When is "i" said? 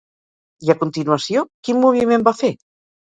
0.67-0.71